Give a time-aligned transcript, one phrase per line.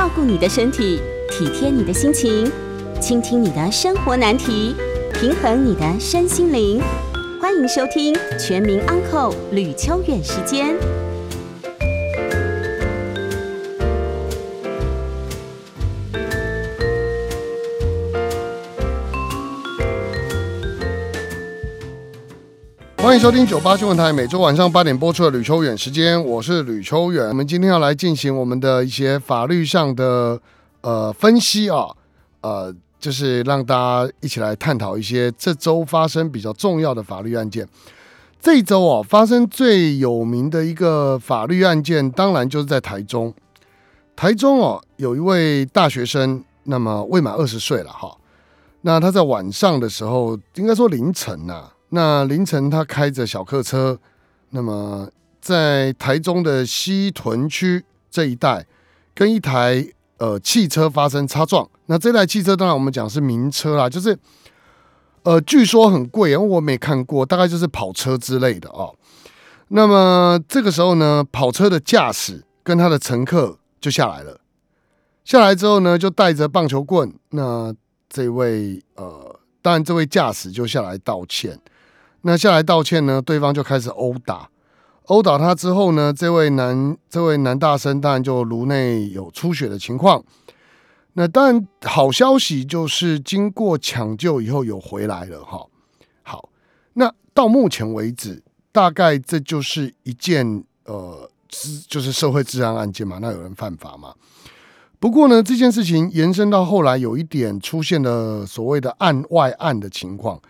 [0.00, 0.98] 照顾你的身体，
[1.30, 2.50] 体贴你的心情，
[3.02, 4.74] 倾听你的生活难题，
[5.12, 6.80] 平衡你的身心灵。
[7.38, 10.74] 欢迎收听《全民安扣吕秋远时间。
[23.10, 27.26] 欢迎收听九八新闻台每周晚上八点播出的吕秋远时间，我是吕秋远。
[27.26, 30.40] 我们今天要来进行我们的一些法律上的
[30.82, 31.88] 呃分析啊，
[32.42, 37.66] 呃，就是让大家一起来探讨一些这周发生比较重要的法律案件。
[38.40, 43.34] 这一周哦，发生最有名的一个法律案件，当然就是在台中。
[44.14, 48.16] 台中哦，有一位大学生，那么未满二十岁了哈。
[48.82, 51.70] 那他在晚上的时候，应该说凌晨呐。
[51.90, 53.98] 那凌晨，他开着小客车，
[54.50, 58.66] 那么在台中的西屯区这一带，
[59.14, 59.86] 跟一台
[60.18, 61.68] 呃汽车发生擦撞。
[61.86, 64.16] 那这台汽车当然我们讲是名车啦，就是
[65.24, 68.94] 呃据说很贵，因为我没看过，大概就是跑车之类的哦。
[69.68, 74.40] 那么这个时候呢，跑车的驾驶跟他的乘客就下来了。
[75.24, 77.12] 下来之后呢，就带着棒球棍。
[77.30, 77.74] 那
[78.08, 81.58] 这位呃，当然这位驾驶就下来道歉。
[82.22, 83.22] 那下来道歉呢？
[83.22, 84.50] 对方就开始殴打，
[85.06, 90.22] 殴打他之后呢，这位男这位男大生当然就颅内有出血的情况。
[91.14, 95.66] 那当然好消息就是经过抢救以后有回来了哈。
[96.22, 96.50] 好，
[96.92, 101.28] 那到目前为止，大概这就是一件呃，
[101.88, 103.18] 就是社会治安案件嘛。
[103.20, 104.14] 那有人犯法嘛？
[105.00, 110.40] 不过呢，这件事情延伸到后来，有一点出现了所谓的案外案的情况。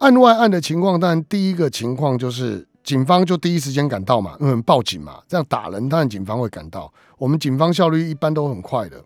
[0.00, 6.90] 案外案的情况，但第一个情况就是警方就第一时间赶到嘛，因为报警嘛，这样打人，当然警方会赶到。
[7.18, 9.04] 我们警方效率一般都很快的。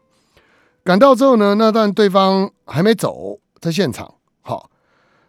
[0.85, 4.15] 赶到之后呢，那但对方还没走，在现场。
[4.43, 4.71] 好，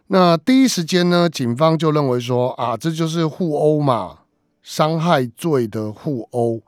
[0.06, 4.18] 那第一时间呢，警方就认为说啊，这就是互殴嘛，
[4.62, 6.60] 伤害罪的互殴。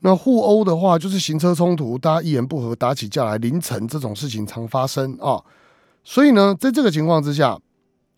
[0.00, 5.42] 那互殴的话，就是行车冲突，大家一言不合打起架来，凌晨这种事情常发生啊。
[6.04, 7.58] 所以呢，在这个情况之下。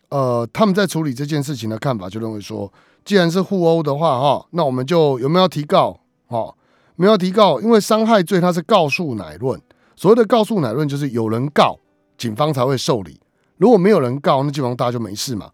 [0.09, 2.73] 呃，他们在处理这件事情的看法，就认为说，
[3.05, 5.99] 既然是互殴的话，哈，那我们就有没有提告？
[6.25, 6.55] 哈，
[6.95, 9.61] 没有提告，因为伤害罪它是告诉乃论。
[9.95, 11.77] 所谓的告诉乃论，就是有人告，
[12.17, 13.19] 警方才会受理。
[13.57, 15.51] 如果没有人告，那基本上大家就没事嘛。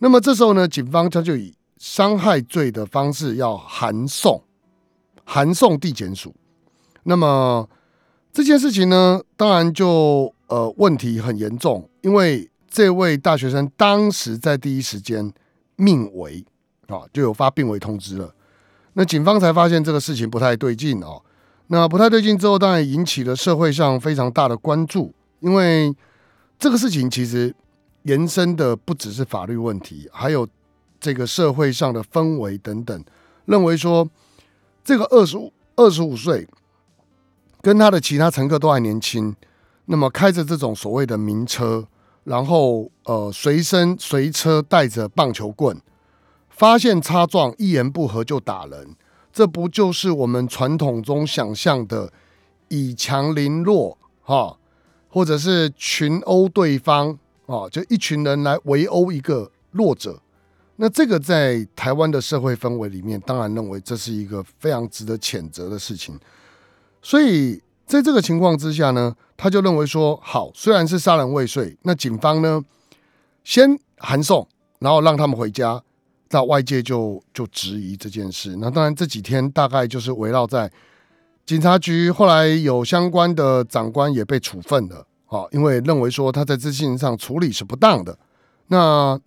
[0.00, 4.42] 那么这时候呢，警方他就以伤害罪的方式要函送，
[5.24, 6.34] 函送地检署。
[7.04, 7.66] 那么
[8.34, 12.50] 这件事情呢，当然就呃问题很严重，因为。
[12.70, 15.32] 这位大学生当时在第一时间
[15.76, 16.44] 命危
[16.88, 18.34] 啊，就有发病危通知了。
[18.92, 21.22] 那警方才发现这个事情不太对劲哦。
[21.68, 25.94] 那不太对劲之后，当然引起了社会上非常大的关注，因为
[26.58, 27.54] 这个事情其实
[28.02, 30.48] 延伸的不只是法律问题，还有
[30.98, 33.04] 这个社会上的氛围等等。
[33.44, 34.08] 认为说
[34.82, 36.48] 这个二十五二十五岁，
[37.60, 39.36] 跟他的其他乘客都还年轻，
[39.86, 41.86] 那么开着这种所谓的名车。
[42.28, 45.80] 然后，呃，随身随车带着棒球棍，
[46.50, 48.94] 发现擦撞，一言不合就打人，
[49.32, 52.12] 这不就是我们传统中想象的
[52.68, 54.58] 以强凌弱，哈，
[55.08, 60.20] 或者是群殴对方，啊，就一群人来围殴一个弱者？
[60.76, 66.20] 那这个在台湾的社会氛围里面，当然认为这是一个非常值得谴责的事情，
[67.00, 67.62] 所以。
[67.88, 72.62] 在这个情况之下呢，他就认为说，好，虽然是杀人未遂，那警方呢
[73.42, 74.46] 先函送，
[74.78, 75.82] 然后让他们回家，
[76.28, 78.56] 那外界就就质疑这件事。
[78.60, 80.70] 那当然这几天大概就是围绕在
[81.46, 88.18] 警察局，后来有相关的长官也被处分了，啊，因为认为说他在这件事上处理是不当的。
[88.66, 89.18] 那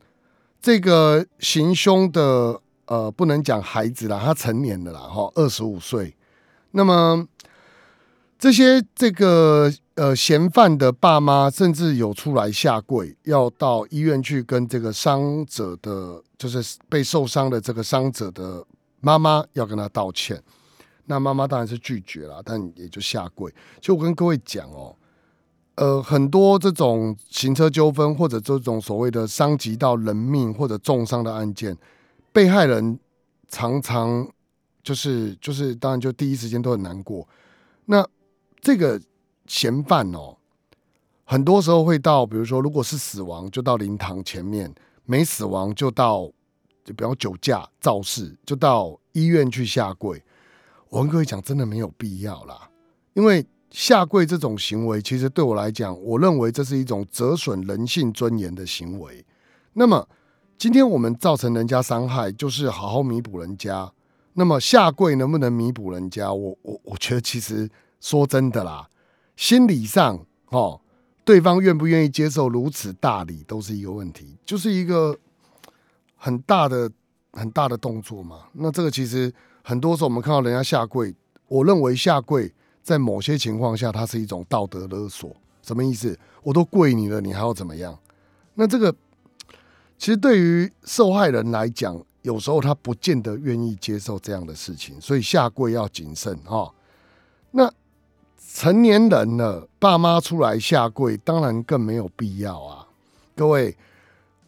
[0.62, 6.16] 这个行凶的呃，不能讲孩子啦，他成年的啦，哈，二十五岁，
[6.70, 7.28] 那么。
[8.42, 18.66] 这些这个呃嫌犯的爸妈甚至有出来下跪，要到医院去跟这个伤者的，就是被受伤的这个伤者的
[19.00, 20.42] 妈妈要跟他道歉。
[21.06, 23.54] 那妈妈当然是拒绝了，但也就下跪。
[23.80, 24.96] 就我跟各位讲哦，
[25.76, 31.78] 呃，很多这种行车纠纷或者这种所谓的伤及到人命或者重伤的案件，
[32.32, 32.98] 被害人
[33.48, 34.28] 常常
[34.82, 37.28] 就是就是当然就第一时间都很难过。
[37.86, 38.04] 那
[38.62, 39.02] 这个
[39.48, 40.38] 嫌犯哦，
[41.26, 44.70] 很多时候会到，比如说，如果是死亡，就到灵堂前面；
[45.06, 46.32] 没死亡，就到，
[46.86, 50.24] 就比方酒驾肇事，就到医院去下跪。
[50.90, 52.70] 我跟各位讲，真的没有必要啦，
[53.14, 59.26] 因为下跪这种行为，其实对我来讲，我认为这是一种折损人性尊严的行为。
[59.74, 60.08] 那么
[60.58, 63.92] 今天我们造成人家伤害，就是好好弥补人家。
[64.34, 66.32] 那么下跪能不能弥补人家？
[66.32, 67.70] 我我我觉得其实
[68.02, 68.90] 说真的啦，
[69.38, 70.20] 心理上
[70.50, 70.82] 哦，
[71.24, 75.18] 对方愿不愿意接受如此大礼，都是一个问题，就是一个
[76.18, 76.92] 很大的
[77.32, 78.48] 很大的动作嘛。
[78.52, 79.34] 那这个其实
[79.64, 81.16] 很多时候我们看到人家下跪，
[81.48, 82.54] 我认为下跪
[82.84, 85.34] 在某些情况下，它是一种道德勒索。
[85.62, 86.20] 什么意思？
[86.44, 87.98] 我都跪你了，你还要怎么样？
[88.56, 88.94] 那这个
[89.98, 92.04] 其实对于受害人来讲。
[92.24, 96.72] 有时候他不见得愿意接受这样的事情，所以下跪要谨慎哈。
[97.50, 97.68] 那
[98.54, 102.86] 成年人了，爸妈出来下跪，当然更没有必要啊。
[103.36, 103.76] 各位，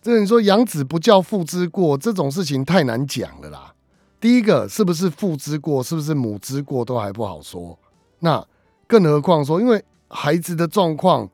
[0.02, 3.74] 这你说养子不教父之过，这种事情太难讲了啦。
[4.20, 7.78] 第一个是不是父之过，是不是母之过，都还不好说。
[8.20, 8.46] 那
[8.88, 11.28] 更何况说，因为孩子的状况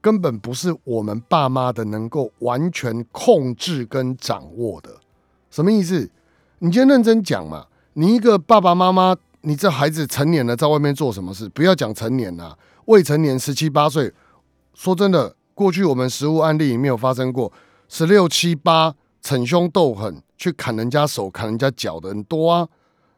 [0.00, 4.90] 根本不是我们爸妈的能够完全控制跟掌握的。
[5.50, 6.08] 什么意思？
[6.60, 7.66] 你今天认真讲嘛？
[7.94, 11.48] 你一个爸爸妈妈，你这孩子成年了，在外面做什么事？
[11.50, 12.56] 不要讲成年了，
[12.86, 14.12] 未成年十七八岁。
[14.74, 17.52] 说真的，过去我们实物案例里面有发生过
[17.88, 22.68] 十六七八逞凶斗狠去砍人家手、砍人家脚的很多啊。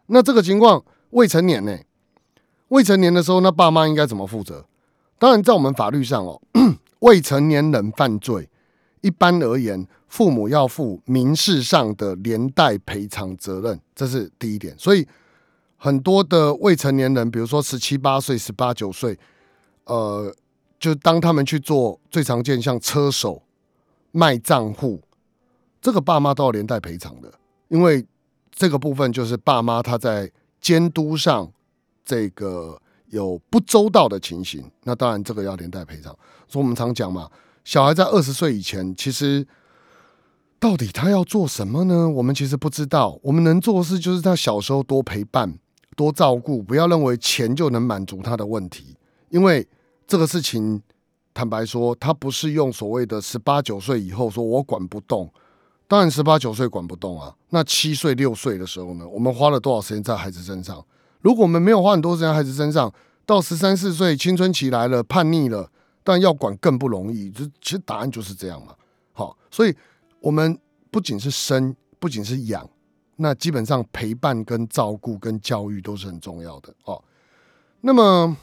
[0.07, 1.79] 那这个情况，未成年呢？
[2.69, 4.67] 未成年的时候，那爸妈应该怎么负责？
[5.19, 6.41] 当然，在我们法律上哦，
[7.01, 8.49] 未成年人犯罪，
[9.01, 9.87] 一般而言。
[10.07, 14.73] 父母要负民事上的连带赔偿责任，这是第一点。
[14.79, 15.05] 所以
[15.85, 19.19] 很多的未成年人，比如说十七八岁、十八九岁，
[19.85, 20.35] 呃，
[20.81, 23.43] 就当他们去做最常见像车手、
[24.11, 25.03] 卖账户，
[25.83, 27.31] 这个爸妈都要连带赔偿的，
[27.69, 28.03] 因为
[28.51, 31.53] 这个部分就是爸妈他在监督上
[32.03, 32.81] 这个
[33.11, 36.17] 有不周到的情形，那当然这个要连带赔偿。
[36.49, 37.31] 所以我们常讲嘛，
[37.63, 39.47] 小孩在二十岁以前，其实。
[40.61, 42.09] 到底他要做什么呢？
[42.09, 43.19] 我们其实不知道。
[43.23, 45.59] 我们能做的事就是他小时候多陪伴、
[45.97, 48.97] 多照顾，不要认为钱就能满足他的问题。
[49.31, 49.67] 因为
[50.07, 50.83] 这个事情，
[51.33, 55.33] 坦白说，他不是用所谓的十八九岁以后说我管不动。
[55.89, 57.35] 当然，十八九岁管不动啊。
[57.51, 59.07] 那七岁、六岁的时候呢？
[59.09, 60.85] 我们花了多少时间在孩子身上？
[61.21, 62.93] 如果我们没有花很多时间在孩子身上，
[63.25, 65.71] 到十三四岁青春期来了，叛逆了，
[66.03, 67.31] 但要管更不容易。
[67.31, 68.75] 就其实答案就是这样嘛。
[69.13, 69.75] 好，所以。
[70.25, 70.59] 我们
[70.91, 72.67] 不仅是生，不仅是养，
[73.17, 77.03] 那基本上陪伴、跟照顾、跟教育都是很重要的哦。
[77.81, 78.37] 那么，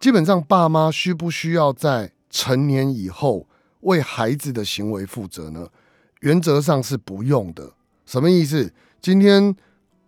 [0.00, 3.46] 基本上爸妈需不需要在成年以后
[3.80, 5.68] 为孩子的行为负责呢？
[6.20, 7.72] 原则上是不用的。
[8.06, 8.72] 什么意思？
[9.00, 9.54] 今天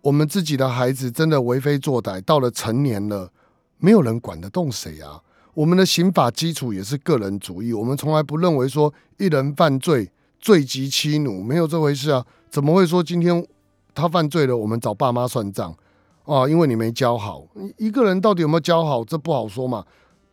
[0.01, 3.31] 我们自己的孩子真的为非作歹，到了成年了，
[3.77, 5.21] 没有人管得动谁啊？
[5.53, 10.11] 我们的刑法基础也是个人主义，我们从来不认为说一人犯罪。
[10.39, 12.25] 罪及妻奴，没有这回事啊！
[12.49, 13.45] 怎么会说今天
[13.93, 15.75] 他犯罪了，我们找爸妈算账
[16.23, 16.47] 啊？
[16.47, 17.43] 因为你没教好，
[17.77, 19.83] 一个人到底有没有教好，这不好说嘛。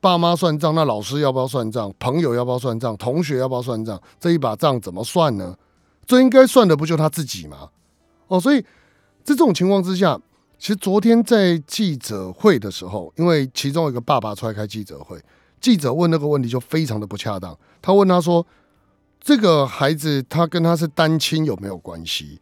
[0.00, 1.92] 爸妈算账，那老师要不要算账？
[1.98, 2.96] 朋友要不要算账？
[2.96, 4.00] 同学要不要算账？
[4.20, 5.56] 这一把账怎么算呢？
[6.06, 7.70] 最应该算的不就他自己吗？
[8.28, 10.20] 哦，所以在这种情况之下，
[10.58, 15.18] 其实昨天在记者会的时候，因为其中一个爸爸出来开记者会，
[15.60, 17.58] 记者问那个问题就非常的不恰当。
[17.82, 18.46] 他问他说。
[19.24, 22.38] 这个孩子他跟他是单亲有没有关系？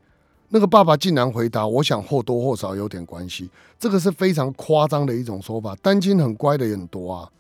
[0.48, 3.48] 那个爸爸竟然回答：“我想或多或少有点关系。”
[3.78, 5.76] 这个是非常夸张的一种说法。
[5.76, 7.30] 单亲很乖的也很多啊，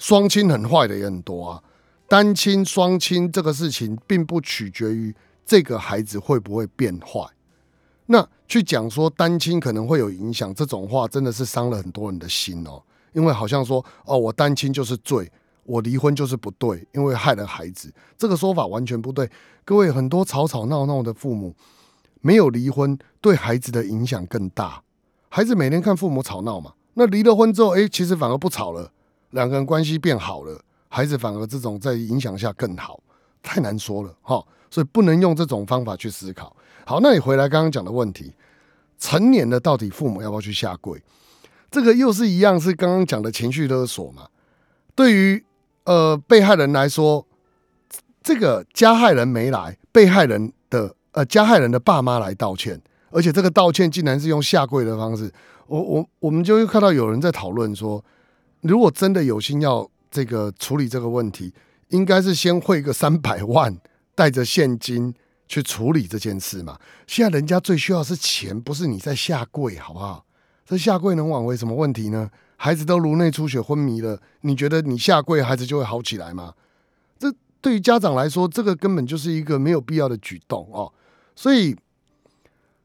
[0.00, 1.62] 双亲很坏的也很多啊。
[2.08, 5.14] 单亲、双亲这个事情并不取决于
[5.46, 7.24] 这个孩子会不会变坏。
[8.06, 12.82] 那去讲说单亲可能会有影响，这种话真的是伤了很多人的心哦。
[13.12, 15.30] 因为好像说哦，我单亲就是罪。
[15.68, 19.30] 我离婚就是不对，因为害了孩子，这个说法完全不对。
[19.66, 21.54] 各位，很多吵吵闹闹的父母
[22.22, 24.82] 没有离婚，对孩子的影响更大。
[25.28, 28.90] 孩子每天看父母吵闹嘛，那离了婚之后，哎，其实反而不吵了，
[29.32, 30.58] 两个人关系变好了，
[30.88, 32.98] 孩子反而这种在影响下更好，
[33.42, 34.42] 太难说了哈。
[34.70, 36.56] 所以不能用这种方法去思考。
[36.86, 38.32] 好，那你回来刚刚讲的问题，
[38.98, 41.02] 成年的到底父母要不要去下跪？
[41.70, 44.28] 这个又是一样，是刚刚讲的情绪勒索嘛？
[44.94, 45.44] 对于
[45.88, 47.26] 呃，被害人来说，
[48.22, 52.78] 这个加害人没来，被害人的呃加害人的爸妈来道歉，
[53.10, 55.32] 而且这个道歉竟然是用下跪的方式。
[55.66, 58.04] 我我我们就会看到有人在讨论说，
[58.60, 61.54] 如果真的有心要这个处理这个问题，
[61.88, 63.74] 应该是先汇个三百万，
[64.14, 65.14] 带着现金
[65.46, 66.78] 去处理这件事嘛。
[67.06, 70.26] 现在人家最需要是钱，不是你在下跪，好不好？
[70.66, 72.30] 这下跪能挽回什么问题呢？
[72.60, 76.54] 孩子都颅内出血昏迷了，你觉得你下跪孩子就会好起来吗？
[77.16, 80.92] 这对于家长来说，这个根本就是一个没有必要的举动哦。
[81.36, 81.76] 所以，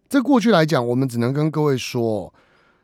[0.07, 2.31] 在过去来讲，我们只能跟各位说，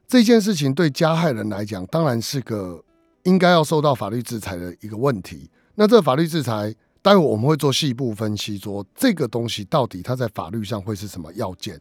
[0.08, 2.84] 这件事情对加害人来讲，当然是个
[3.22, 5.48] 应该要受到法律制裁的一个问题。
[5.76, 11.80] 那这法律制裁，待会我们会做细部分析，说这个东西到底它在法律上会是什么要件。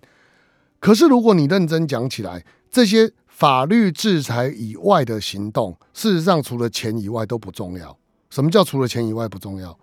[0.79, 7.97] 可是，如果你认真讲起来，这些法律制裁以外的行动，事实上除了钱以外都不重要。
[8.31, 9.79] 什么叫除了钱以外不重要？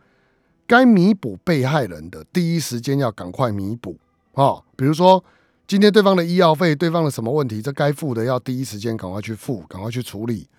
[0.67, 3.95] 该弥补被害人的，第一时间要赶快弥补
[4.33, 4.61] 啊！
[4.75, 5.23] 比如说，
[5.65, 10.49] 今天对方的医药费，对方的什么问题，这该付的要第一时间赶快去付，赶快去处理。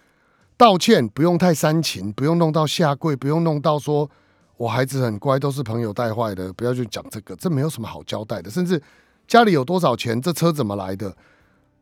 [0.56, 4.10] 道歉不用太煽情，不用弄到下跪，不用弄到说
[4.56, 8.82] 我孩子很乖，都是朋友带坏的，不要去讲这个，这没有什么好交代的，甚至。
[9.28, 10.22] 家里有多少钱？
[10.22, 11.14] 这车怎么来的？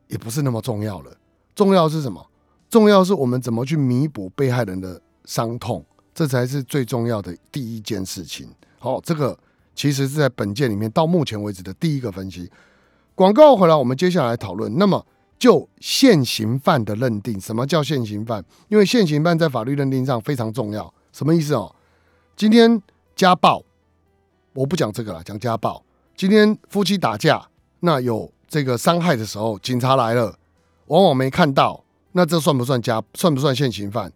[0.07, 1.11] 也不是那么重要了。
[1.55, 2.25] 重要是什么？
[2.69, 8.49] 重要是我们怎么去弥补被害人的伤痛，这才是最重要的第一件事情。
[8.79, 9.37] 好，这个
[9.73, 12.51] 其实是在本件里面到目前为止的第一个分析。
[13.13, 14.77] 广告回来，我们接下来讨论。
[14.77, 15.05] 那么，
[15.39, 18.43] 就现行犯的认定，什么叫现行犯？
[18.67, 20.93] 因为现行犯在法律认定上非常重要。
[21.13, 21.73] 什么意思哦？
[22.35, 22.81] 今天
[23.15, 23.63] 家暴，
[24.53, 25.81] 我不讲这个了，讲家暴。
[26.17, 27.47] 今天夫妻打架，
[27.79, 30.37] 那有这个伤害的时候，警察来了，
[30.87, 31.83] 往往没看到，
[32.13, 33.03] 那这算不算加？
[33.13, 34.11] 算不算现行犯？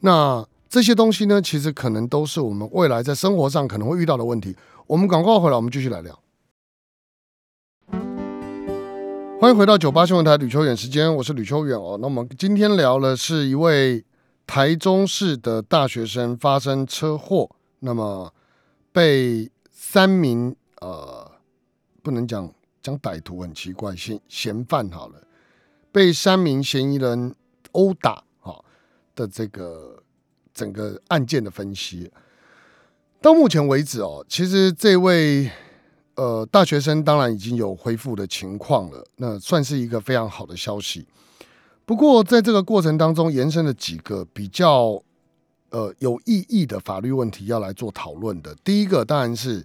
[0.00, 1.40] 那这些东西呢？
[1.40, 4.56] 其实可能都是我们未来在生活上可能会遇到的问题。
[4.86, 6.18] 我们赶快回来，我们继续来聊。
[9.40, 11.98] 欢迎回到九八新闻台吕秋远时间，我是吕秋远哦。
[12.00, 14.04] 那我们今天聊的是一位
[14.46, 17.50] 台中市的大学生发生车祸，
[17.80, 18.32] 那么
[18.92, 21.30] 被三名呃。
[22.04, 22.52] 不能讲
[22.82, 25.22] 讲歹徒很奇怪，嫌嫌犯好了，
[25.92, 27.32] 被三名嫌疑人
[27.70, 28.62] 殴打，哈
[29.14, 30.02] 的这个
[30.52, 32.10] 整个案件的分析，
[33.20, 35.48] 到目前为止哦，其实这位
[36.16, 41.06] 呃大学生当然已经有恢复的情况了，那算是一个非常好的消息。
[41.84, 45.00] 不过在这个过程当中，延伸了几个比较
[45.70, 48.52] 呃有意义的法律问题要来做讨论的。
[48.64, 49.64] 第一个当然是。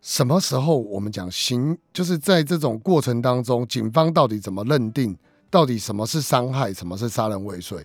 [0.00, 5.16] 什么时候我们讲刑，就是在这种过程当中，警方到底怎么认定，
[5.50, 7.84] 到底什么是伤害，什么是杀人未遂？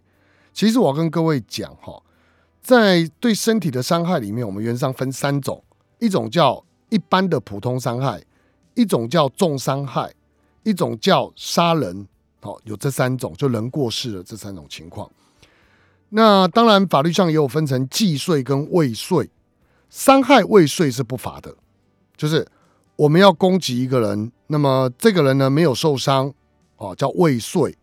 [0.54, 2.02] 其实我跟各位讲哈，
[2.62, 5.62] 在对身体的伤害里面，我们原则上分三种，
[6.00, 8.24] 一种叫一般的普通伤害，
[8.76, 10.14] 一种叫重伤害，
[10.64, 12.08] 一种叫杀人。
[12.40, 15.12] 好，有这三种，就人过世了这三种情况。
[16.10, 19.30] 那当然，法律上也有分成既遂跟未遂，
[19.90, 21.54] 伤害未遂是不罚的。
[22.18, 22.46] 就是
[22.96, 26.34] 我们要攻击一个人，那么这个人呢没有受伤，
[26.78, 27.76] 哦，叫未遂，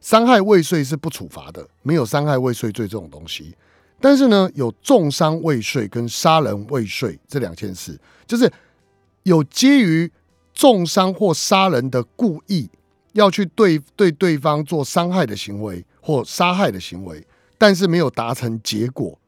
[0.00, 3.54] 伤害未遂是不处罚的，没有伤害未遂罪这种东西。
[4.00, 8.50] 但是呢，有重伤未遂跟杀人未遂这两件事，就是
[9.22, 10.10] 有基于
[10.52, 12.68] 重伤或杀人的故意，
[13.12, 17.26] 要去对对对方做伤害的行为或杀害的行为，
[17.56, 19.18] 但是没有达成结果，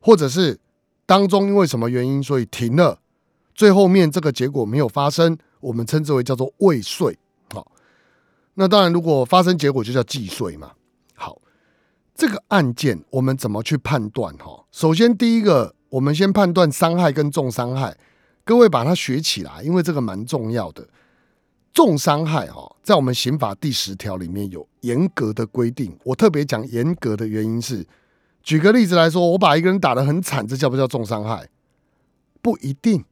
[0.00, 0.58] 或者是
[1.06, 2.98] 当中因为什么原因所以停了。
[3.60, 7.18] 最后面这个结果没有发生，我们称之为叫做未遂。
[7.52, 7.70] 好，
[8.54, 10.72] 那当然如果发生结果就叫既遂嘛。
[11.14, 11.38] 好，
[12.14, 14.34] 这个案件我们怎么去判断？
[14.38, 17.94] 哈，首先第一个，我们先判断伤害跟重伤害。
[18.46, 20.88] 各位把它学起来，因为这个蛮重要的。
[21.74, 25.94] 重伤害哈，在我们刑法第十条里面有严格的规定。
[26.04, 27.86] 我特别讲严格的原因是，
[28.42, 31.50] 举个例子来说，我把一个人打得很惨，这叫不叫重伤害？
[32.40, 33.04] 不一定。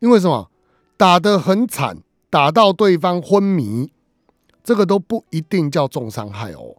[0.00, 0.50] 因为什么？
[0.98, 1.98] 打得很惨，
[2.30, 3.90] 打到对方昏迷，
[4.64, 6.76] 这个都不一定叫重伤害哦。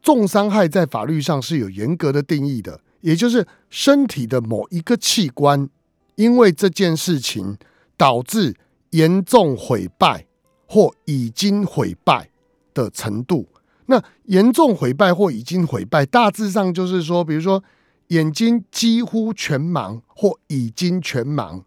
[0.00, 5.68] 重伤害在法律上是有严格的定义的，也就是身体的某一个器官，
[6.14, 7.58] 因为这件事情
[7.96, 8.54] 导致
[8.90, 10.26] 严重毁败
[10.66, 12.30] 或已经毁败
[12.72, 13.48] 的程度。
[13.86, 17.64] 那严重毁败或已经毁败，大致上就是说，比如说
[18.08, 21.62] 眼睛几乎全盲或已经全盲。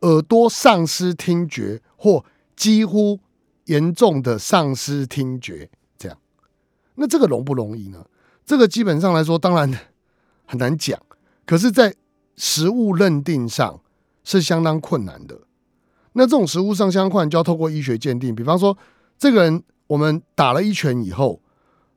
[0.00, 2.24] 耳朵丧失听觉或
[2.56, 3.20] 几乎
[3.66, 6.18] 严重的丧失听觉，这样，
[6.94, 8.06] 那这个容不容易呢？
[8.44, 9.72] 这个基本上来说，当然
[10.44, 11.00] 很难讲。
[11.46, 11.94] 可是，在
[12.36, 13.80] 实物认定上
[14.24, 15.40] 是相当困难的。
[16.14, 18.34] 那这种实物上相关，就要透过医学鉴定。
[18.34, 18.76] 比方说，
[19.18, 21.40] 这个人我们打了一拳以后，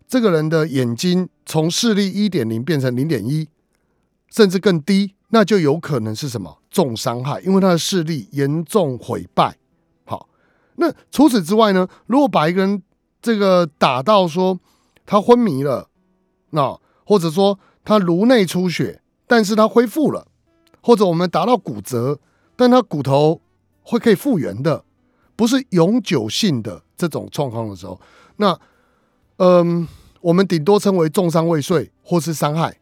[0.08, 3.48] 这个人的眼睛从视力一点零变成零点一，
[4.30, 5.16] 甚至更低。
[5.34, 9.58] 那就有可能是什么重伤害，因为他的视力严重毁败。
[10.06, 10.30] 好，
[10.76, 11.88] 那除此之外呢？
[12.06, 12.84] 如果把一个人
[13.20, 14.60] 这个打到说
[15.08, 15.90] 他昏迷了，
[16.52, 20.28] 那或者说他颅内出血，但是他恢复了，
[20.84, 22.20] 或者我们达到骨折，
[22.56, 23.42] 但他骨头
[23.82, 24.86] 会可以复原的，
[25.36, 28.00] 不是永久性的这种状况的时候，
[28.36, 28.60] 那
[29.38, 29.88] 嗯，
[30.22, 32.78] 我们顶多称为重伤未遂或是伤害，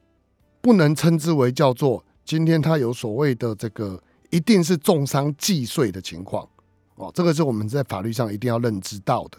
[0.59, 6.47] 不能称之为叫做今天他有所谓的这个一定是重伤既遂的情况
[6.95, 9.37] 哦，这个是我们在法律上一定要认知到的，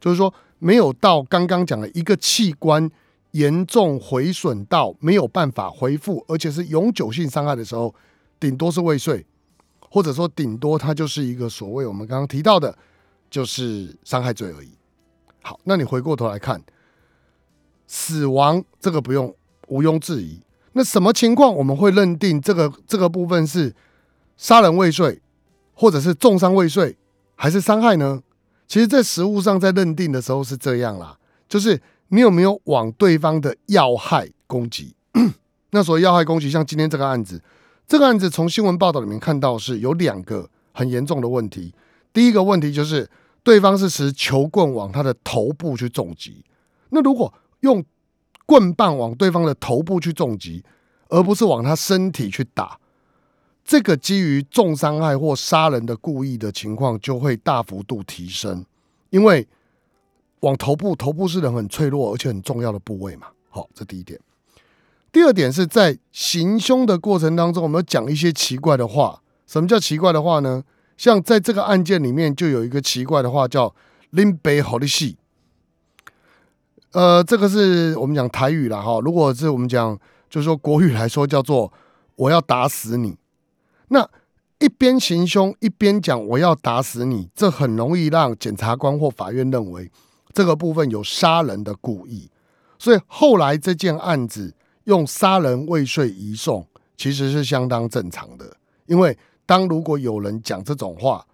[0.00, 2.90] 就是说没有到刚刚讲的一个器官。
[3.32, 7.94] 严重毁损到没有办法恢复，而且是永久性伤害的时候，
[8.38, 9.24] 顶多是未遂，
[9.88, 12.76] 或者说顶多它就是一个所谓我们刚刚提到的，
[13.30, 14.68] 就是伤害罪而已。
[15.40, 16.62] 好，那你回过头来看，
[17.86, 19.34] 死亡这个不用
[19.68, 20.38] 毋庸置疑。
[20.72, 23.74] 那什么情况我们会认定这个这个部分是
[24.36, 25.20] 杀人未遂，
[25.74, 26.96] 或者是重伤未遂，
[27.34, 28.22] 还是伤害呢？
[28.66, 31.16] 其实，在实物上在认定的时候是这样啦，
[31.48, 31.80] 就是。
[32.14, 34.94] 你有没有往对方的要害攻击？
[35.72, 37.42] 那所谓要害攻击，像今天这个案子，
[37.88, 41.72] 这个案子从新闻报道里面看到是有两个很严重的问题。
[42.12, 43.08] 第一个问题就是
[43.42, 46.44] 对方是持球棍往他的头部去重击。
[46.90, 47.82] 那如果用
[48.46, 50.64] 棍棒往对方的头部去重击，
[51.08, 52.78] 而不是往他身体去打，
[53.64, 58.64] 这个基于重伤害或杀人的故意的情况就会大幅度提升，
[59.10, 59.46] 因为。
[60.42, 63.28] 往头部，头部是人很脆弱而且很重要的部位嘛。
[63.48, 64.18] 好，这第一点。
[65.12, 69.22] 第二点是在行凶的过程当中，我们讲一些奇怪的话。
[69.46, 70.64] 什么叫奇怪的话呢？
[70.96, 73.72] 像在这个案件里面，就有一个奇怪的话叫
[74.10, 75.16] “林北好的戏”。
[76.92, 79.00] 呃，这个是我们讲台语了哈。
[79.00, 79.98] 如果是我们讲，
[80.30, 81.72] 就是说国语来说，叫做
[82.16, 83.16] “我要打死你”。
[83.88, 84.08] 那
[84.58, 89.90] 一边行凶一边讲“我要打死你”，这很容易让检察官或法院认为。
[90.34, 92.30] 这个部分有杀人的故意，
[92.78, 98.56] 所以后来这件案子用杀人未遂移送，其实是相当正常的。
[98.86, 101.26] 因为当如果有人讲这种话，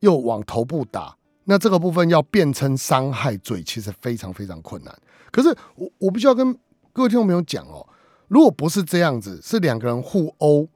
[0.00, 1.14] 又往头部打，
[1.50, 4.94] 那这个部分要变成伤害罪，其实非常非常困难。
[5.32, 6.52] 可是我我必须要跟
[6.92, 7.86] 各位听众朋友讲哦，
[8.28, 10.68] 如果不是这样子，是两个人互殴，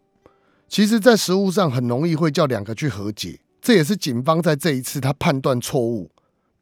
[0.68, 6.10] 其实在实物上很容易会叫两个去和解，这也是警方在这一次他判断错误。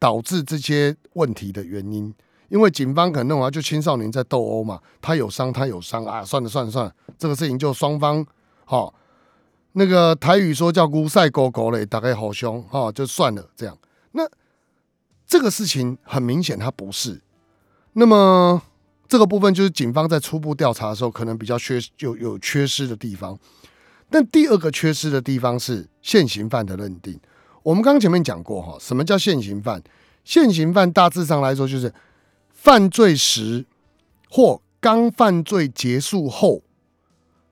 [0.01, 2.15] 导致这些问题的原因，
[2.49, 8.25] 因为警方可能认为就青少年在斗殴嘛，他有伤，他有伤啊，算了算了算了，这个事情就双方，
[8.65, 8.91] 哈，
[9.73, 13.77] 那个台语说叫“姑赛狗狗嘞”，大概好凶哈，就算了这样。
[15.31, 17.21] 这个事情很明显，他不是。
[17.93, 18.61] 那么
[19.07, 23.39] 这个部分就是警方在初步调查的时候，可能比较缺有有缺失的地方。
[24.11, 27.17] 但第二个缺失的地方是现行犯的认定。
[27.63, 29.81] 我们刚前面讲过哈，什么叫现行犯？
[30.25, 31.95] 现行犯大致上来说，就是
[32.51, 33.65] 犯罪时
[34.29, 36.61] 或刚犯罪结束后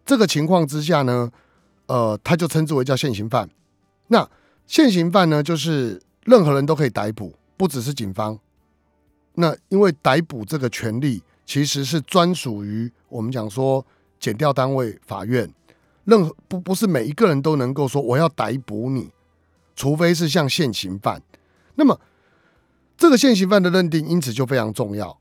[0.04, 1.30] 这个情况之下呢，
[1.86, 3.48] 呃，他就称之为叫现行犯。
[4.08, 4.28] 那
[4.66, 8.38] 现行犯呢，就是任何人都可以逮捕，不只是警方。
[9.34, 13.84] 那因为逮捕这个权利其实是专属于我们讲说
[14.18, 15.52] 检调单位、法院，
[16.04, 19.10] 任何不不是每一个人都能够说我要逮捕你。
[19.76, 21.22] 除非是像现行犯，
[21.76, 22.00] 那么
[22.96, 25.20] 这个现行犯的认定因此就非常重要。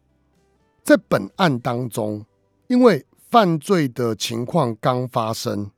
[0.82, 2.26] 在本案当中，
[2.65, 5.69] 因为犯罪的情况刚发生，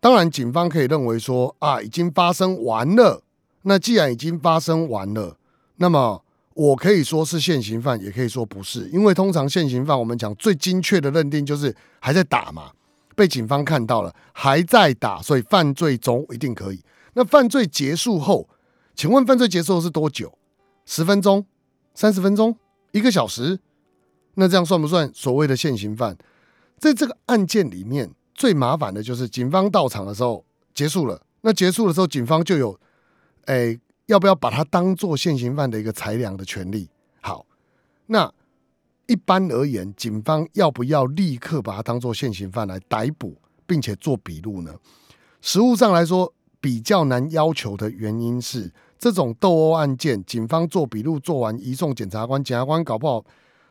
[0.00, 3.22] 当然警方可以认为说啊，已经发生完了。
[3.62, 5.36] 那既然已经发生完了，
[5.76, 6.22] 那么
[6.54, 8.88] 我可以说是现行犯，也可以说不是。
[8.90, 12.70] 因为通常现行犯，我们讲最精确的认定就是还在打嘛，
[13.16, 16.80] 被警方看到了还在打，所以犯罪中一定可以。
[17.14, 18.48] 那犯罪结束后，
[18.94, 20.38] 请问犯罪结束后是多久？
[20.86, 21.44] 十分钟、
[21.94, 22.56] 三十分钟、
[22.92, 23.58] 一个小时？
[24.34, 26.16] 那这样算不算所谓的现行犯？
[26.78, 31.22] 在这个案件里面，最麻烦的就是警方到场的时候结束了。
[31.42, 32.78] 那结束的时候，警方就有，
[33.44, 36.88] 哎，要不要把它当做现行犯的一个裁量的权利？
[37.20, 37.46] 好，
[38.06, 38.32] 那
[39.06, 43.36] 一般而言，警方要不要立刻把它当做现行犯来逮捕，
[43.66, 44.74] 并且做笔录呢？
[45.40, 46.32] 实务上来说。
[46.60, 53.22] 比较难要求的原因是，这种斗殴案件，警方做笔录做完移送检察官，检察官搞不好，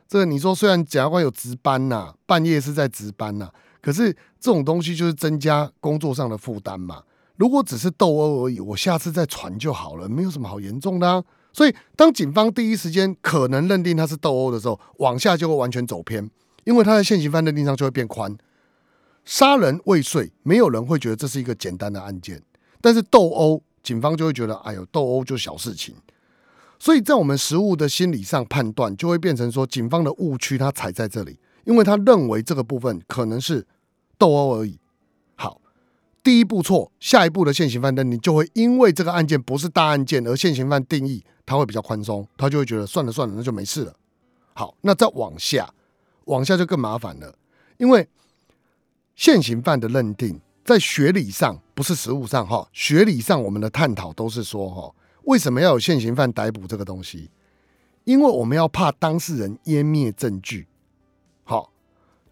[0.06, 3.50] 这个你说虽然检察官有值班呐，半夜是在值班呐，
[3.82, 7.02] 可是这种东西就是增加工作上的负担嘛。
[7.36, 11.08] 如果只是斗殴而已，我下次再传就好了，没有什么好严重的。
[11.08, 11.24] 啊。
[11.52, 16.28] 所以，当警方第一时间可能认定他是斗殴的时候，往下就会完全走偏，
[16.64, 18.36] 因为他在现行犯认定上就会变宽。
[19.24, 22.42] 杀人未遂，没有人会觉得这是一个简单的案件。
[22.80, 25.94] 但是斗殴，警方就会觉得，哎呦，斗殴就小事情，
[26.78, 33.66] 所以在我们实务的心理上判断，就会变成说，警方的误区他踩在这里，因为他认为这个部分可能是
[34.18, 34.78] 斗殴而已。
[36.24, 43.94] 第一步错，下一步的现行犯认定就会因为这个案件不是大案件，而现行犯定义他会比较宽松，他就会觉得算了算了，那就没事了。
[44.54, 45.74] 好，那再往下，
[46.24, 47.36] 往下就更麻烦了，
[47.76, 48.08] 因为
[49.14, 57.30] 现行犯的认定在学理上不是实物上哈，学理上我们的探讨都是说哈，为什么要有现行犯逮捕这个东西？
[58.04, 60.68] 因为我们要怕当事人湮灭证据。
[61.42, 61.70] 好，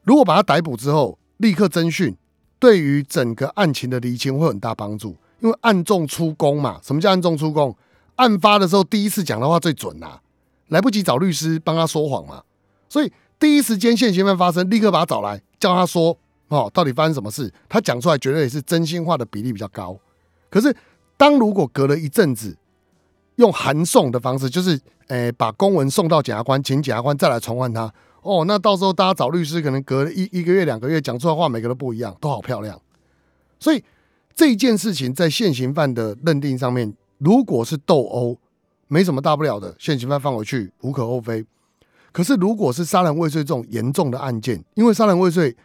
[0.02, 2.16] 如果把他逮捕之后，立刻侦讯，
[2.62, 5.16] 对于整个案情的厘清会很大帮助。
[5.40, 7.76] 因为暗中出宫嘛，什么叫暗中出宫？
[8.14, 10.20] 案发的时候第一次讲的话最准呐，
[10.68, 12.40] 来不及找律师帮他说谎嘛。
[12.88, 17.52] 所以第一时间现行犯发生，立刻把他找来，叫他说哦，到底发生什么事？
[17.68, 19.98] 他讲出来绝对也是真心话的比例比较高。
[20.48, 20.72] 可是
[21.16, 22.56] 当如果隔了一阵子，
[23.36, 27.92] 用函送的方式，就是诶，把公文送到检察官，请检察官再来传唤他。
[28.22, 32.80] 哦，那到时候大家找律师，可能隔一一个月、两个月讲出来话，每个都不一样，都好漂亮。
[33.58, 33.82] 所以
[34.34, 38.38] 这件事情在现行犯的认定上面，如果是斗殴，
[38.88, 41.44] 没什么大不了的，现行犯放回去无可厚非。
[42.12, 45.56] 可是如果是杀人未遂这种严重的案件，因为杀人未遂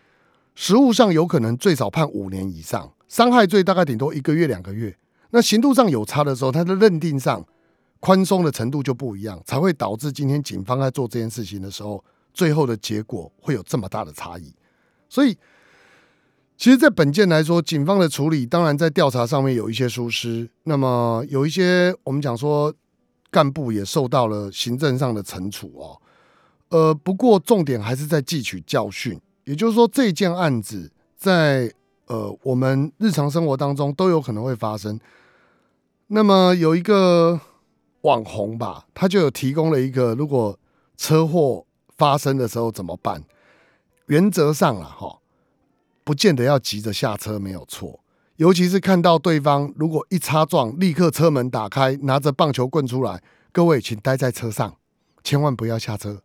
[0.55, 4.95] 实务上有可能最少判五年以上，伤害罪大概顶多一个月、两个月。
[5.29, 7.45] 那刑度上有差的时候，他的认定上。
[7.99, 12.01] 宽松的程度就不一样，才会导致今天警方在做这件事情的时候，
[12.37, 14.53] 最后的结果会有这么大的差异。
[15.09, 15.35] 所以，
[16.55, 22.71] 其实，在本件来说，警方的处理当然在调查上面有一些疏失，那么有一些我们讲说
[23.31, 25.99] 干部也受到了行政上的惩处哦。
[26.69, 31.73] 呃，不过重点还是在汲取教训，也就是说，这件案子在
[32.05, 34.99] 呃我们日常生活当中都有可能会发生。
[36.07, 37.41] 那么有一个。
[38.01, 40.57] 网红吧，他就有提供了一个，如果
[40.95, 41.65] 车祸
[41.97, 43.23] 发生的时候怎么办？
[44.05, 45.19] 原则上啊，哈，
[46.03, 47.99] 不见得要急着下车，没有错。
[48.37, 54.77] 尤其是看到对方如果一擦撞，立刻车门打开，拿着棒球棍出来，各位请待在车上，
[55.23, 56.21] 千万不要下车。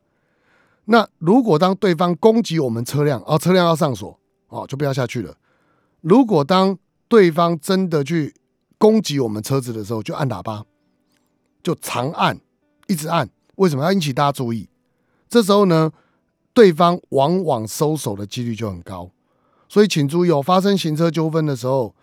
[0.85, 5.37] 那如果当对方攻击我们车辆，哦，车辆要上锁，哦，就不要下去了。
[6.02, 6.76] 如果当
[7.08, 8.35] 对方真的去
[8.76, 10.64] 攻击我们车子的时候，就按喇叭。
[11.62, 12.38] 就长按，
[12.88, 14.68] 一直按，为什么要引起大家注意？
[15.33, 15.90] 这时候呢，
[16.53, 19.11] 对方往往收手的几率就很高，
[19.66, 21.95] 所以请注意哦，发生行车纠纷的时候，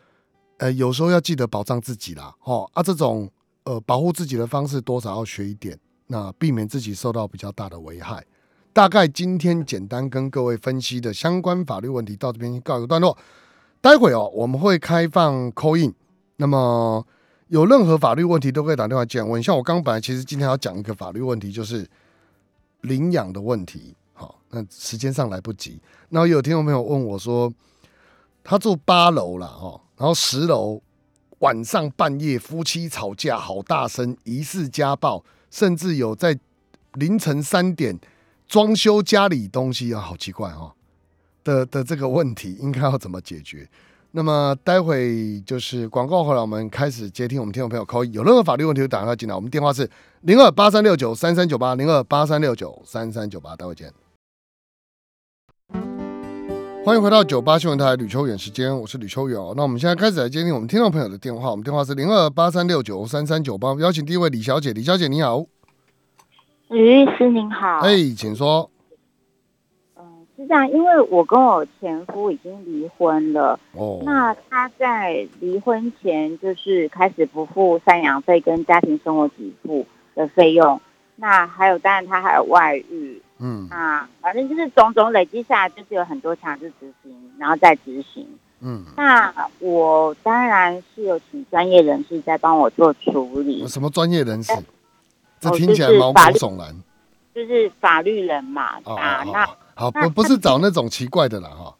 [0.58, 3.30] 呃，有时候要记得保障自己啦，哦啊，这种
[3.66, 8.26] 呃保护自己的方式多少要学一点，那避免自己受到比较大的危害。
[8.74, 13.16] 大概今天简单跟各位分析的相关法律问题到这边告一个段落，
[13.80, 15.94] 待会哦我们会开放扣印，
[16.38, 17.06] 那么。
[17.50, 19.42] 有任何法律问题都可以打电话进来问。
[19.42, 21.90] 像我刚本来其实今天要讲一个法律问题，就是
[22.82, 23.96] 领养的问题。
[24.14, 25.82] 好，那时间上来不及。
[26.10, 27.54] 然后有听众朋友问我说，
[28.44, 30.82] 他住八楼了哈，然后十楼
[31.40, 36.38] 晚上半夜夫妻吵架好大声，疑似家暴，甚至有在
[36.94, 37.98] 凌晨三点
[38.48, 40.74] 装修家里东西啊，好奇怪哦
[41.44, 43.70] 的的这个问题，应该要怎么解决？
[44.12, 49.88] 那么待会就是广告回来，我们开始接听我们听众朋友扣一有任何法律问题就打电话进来，我们电话是
[50.22, 53.94] 零二八三六九三三九八零二八三六九三三九八，待会见。
[56.84, 59.54] 欢迎回到九八新闻台吕秋远时间，我是吕秋远哦。
[59.56, 65.46] 那我们现在开始来接听我们听众朋友的电话，我们电话是零二八三六九三三九八，邀请第一位李小姐，李小姐你好，
[66.70, 68.72] 吕律师您好，哎，请说。
[70.40, 73.60] 是这样，因为我跟我前夫已经离婚了。
[73.74, 80.80] 哦，那他在离婚前就是开始不付赡养费跟家庭生活给付的费用。
[81.18, 83.22] 那还有，当然他还有外遇。
[83.40, 88.26] 嗯，啊反正就是种种累积下来，就是有很多强制执行，然后再执行。
[88.62, 93.68] 嗯，那我当然是有请专业人士在帮我做处理。
[93.68, 94.54] 什么专业人士？
[95.42, 96.74] 这听起来毛骨悚然。
[97.36, 98.80] 就是法律人嘛。
[98.86, 99.46] 啊，那。
[99.80, 101.74] 好，不不是找那种奇怪的啦，哈。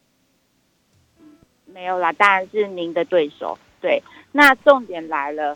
[1.74, 3.58] 没有啦，当然是您的对手。
[3.78, 5.54] 对，那重点来了，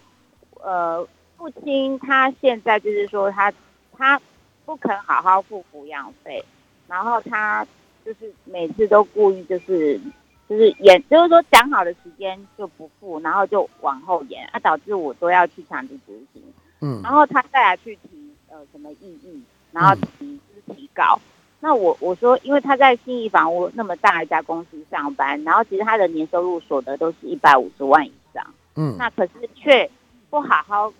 [0.63, 3.51] 呃，父亲他现在就是说他
[3.97, 4.21] 他
[4.67, 6.45] 不肯好好付抚养费，
[6.87, 7.67] 然后他
[8.05, 9.99] 就是每次都故意就是
[10.47, 16.43] 就是延，就是说讲好的时间就不付，然后就往后延，啊，导致我都要去强制执行。
[16.81, 21.19] 嗯，然后他再来去提呃什么异议，然后提就是提告。
[21.65, 28.45] 那我我说，因为他在新义房屋那么大一家公司上班，然后其实他的年收入所得都是一百五十万以上，
[28.77, 29.91] 嗯，那可是却
[30.29, 30.93] 不好好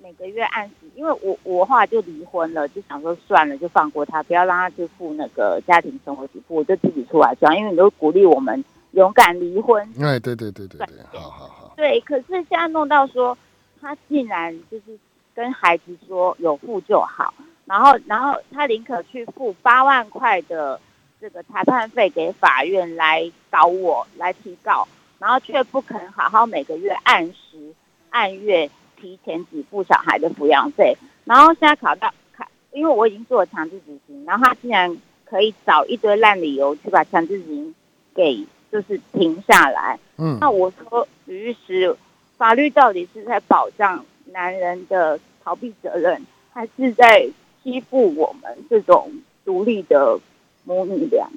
[0.00, 9.82] 每个月按时，因为我我后来就离婚了，就想说算了，就放过他，不要让他去付那个家庭生活支付，我就自己出来赚，因为你都鼓励我们勇敢离婚。
[10.00, 11.72] 哎，对对对对对，好好好。
[11.76, 13.36] 对，可是现在弄到说，
[13.80, 14.96] 他竟然就是
[15.34, 17.34] 跟孩子说有付就好，
[17.66, 20.80] 然后然后他宁可去付八万块的
[21.20, 24.86] 这个裁判费给法院来搞我来提告，
[25.18, 27.74] 然后却不肯好好每个月按时
[28.10, 37.74] 按月提前给付小孩的抚养费，然后现在考到考，因为我已经做了强制执行，然后他竟然可以找一堆烂理由去把强制执行
[38.14, 39.98] 给就是停下来。
[40.18, 41.96] 嗯，那我说，吕律师，
[42.38, 47.28] 法律到底是在保障男人的逃避责任，还是在
[47.66, 49.10] 欺负我们这种
[49.44, 50.16] 独立的
[50.62, 51.28] 母女俩？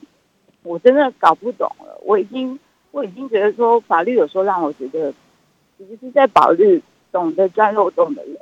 [0.61, 1.99] 我真的搞不懂了。
[2.05, 2.59] 我已经，
[2.91, 5.11] 我已经觉得说，法律有时候让我觉得，
[5.75, 8.37] 其实是在保律懂得钻漏洞的人。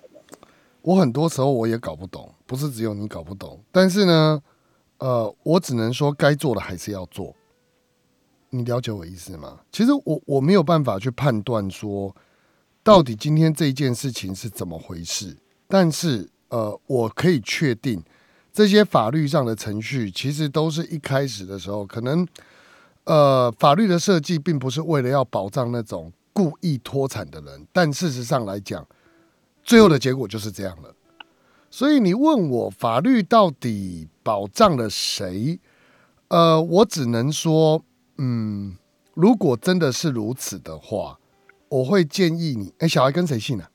[0.81, 3.57] 我很多时候我也搞不懂，不是只有你搞不懂。
[3.71, 4.43] 但是呢，
[4.97, 7.33] 呃，我只能说，该做的还是要做。
[8.49, 9.61] 你了解我意思吗？
[9.71, 12.13] 其实我我没有办法去判断说，
[12.83, 15.37] 到底今天这件事情是怎么回事。
[15.69, 18.03] 但是呃，我可以确定，
[18.51, 22.27] 这些法律上的程序其实都是一开始的时候，可能
[23.03, 28.85] 呃，法律的设计并不是为了要保障那种故意脱产的人，但事实上来讲，
[29.63, 30.93] 最后的结果就是这样了。
[31.69, 35.59] 所以你问我法律到底保障了谁？
[36.29, 37.83] 呃，我只能说。
[38.19, 38.75] 嗯，
[39.13, 41.19] 如果真的是如此的话，
[41.69, 42.73] 我会建议你。
[42.79, 43.65] 哎，小孩跟谁姓呢？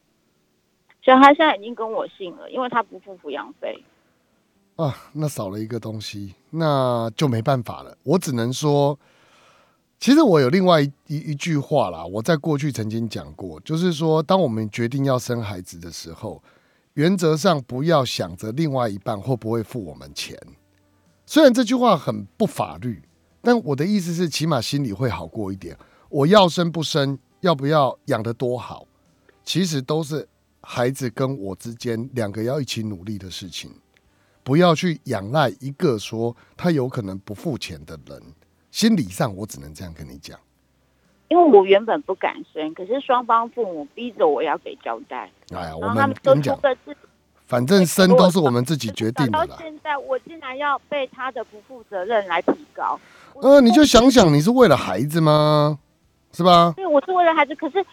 [1.05, 3.83] 小孩现在已经跟我姓了，因为他不付抚养费。
[4.77, 7.97] 啊，那少了一个东西，那就没办法了。
[8.05, 8.99] 我只能说，
[9.99, 12.05] 其实我有另外一一句话啦。
[12.05, 16.43] 我在过去曾经讲过，就是说，当我们决定要生孩子的时候，
[16.95, 20.39] 原则上不要想着另外一半会不会付我们钱。
[21.27, 23.03] 虽然这句话很不法律。
[23.45, 25.77] 但我的意思是，起码心里会好过一点。
[26.09, 28.87] 我要生不生，要不要养得多好，
[29.43, 30.29] 其实都是
[30.63, 33.71] 孩子跟我之间两个要一起努力的事情。
[34.43, 38.21] 不要去仰赖一个说他有可能不付钱的人。
[38.71, 40.39] 心理上，我只能这样跟你讲。
[41.29, 45.31] 因为我原本不敢生，可是双方父母逼着我要给交代。
[45.55, 46.59] 哎呀，我们跟你讲。
[47.47, 49.47] 反正生都是我们自己决定的。
[49.47, 52.99] 到现在，我竟然要被他的不负责任来提高。
[53.35, 55.79] 呃，你就想想，你是为了孩子吗？
[56.33, 56.73] 是吧？
[56.75, 57.55] 对，我是为了孩子。
[57.55, 57.85] 可是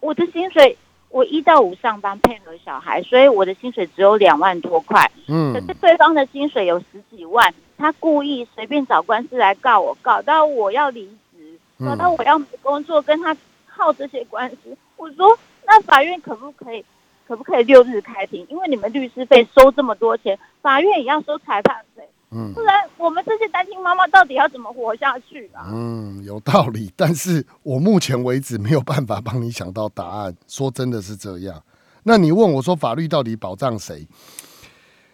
[0.00, 0.76] 我的薪水，
[1.14, 5.08] 我一到五上班配合小孩，所以我的薪水只有两万多块。
[5.28, 5.54] 嗯。
[5.54, 14.76] 可是对方的薪水有十几万，他故意随便找官司来告我，搞到我要离职，搞到我要没工作，跟他耗这些官司。
[14.96, 16.84] 我说，那法院可不可以？
[17.28, 18.44] 可不可以六日开庭？
[18.50, 22.02] 因为你们律师费收这么多钱，法院也要收裁判费，
[22.34, 25.68] 嗯，不然我们这些单亲妈妈到底要怎么活下去啊？
[25.70, 30.34] 嗯，有道理，但是我目前为止没有办法帮你想到答案。
[30.48, 31.62] 说真的是这样。
[32.02, 34.06] 那你问我说法律到底保障谁？